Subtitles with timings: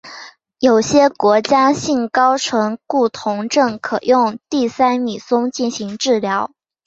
[0.57, 1.11] 有些
[1.47, 6.51] 家族性高醛固酮症可用地塞米松进行治疗。